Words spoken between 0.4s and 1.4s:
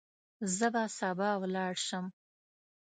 زه به سبا